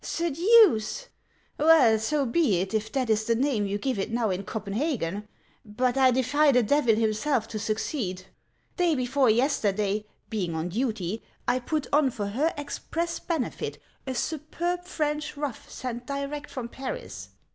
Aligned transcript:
"Seduce? 0.03 1.09
Well, 1.59 1.99
so 1.99 2.25
be 2.25 2.57
it, 2.59 2.73
if 2.73 2.91
that 2.91 3.07
is 3.11 3.25
the 3.25 3.35
name 3.35 3.67
you 3.67 3.77
give 3.77 3.99
it 3.99 4.09
now 4.11 4.31
in 4.31 4.41
Copenhagen; 4.43 5.27
but 5.63 5.95
I 5.95 6.09
defy 6.09 6.51
the 6.51 6.63
Devil 6.63 6.95
himself 6.95 7.47
to 7.49 7.59
suc 7.59 7.77
ceed. 7.77 8.23
Day 8.77 8.95
before 8.95 9.29
yesterday, 9.29 10.07
being 10.27 10.55
on 10.55 10.69
duty, 10.69 11.21
I 11.47 11.59
put 11.59 11.85
on 11.93 12.09
for 12.09 12.29
her 12.29 12.51
express 12.57 13.19
benefit 13.19 13.77
a 14.07 14.15
superb 14.15 14.85
French 14.85 15.37
ruff 15.37 15.69
sent 15.69 16.07
direct 16.07 16.49
from 16.49 16.67
Paris. 16.67 17.29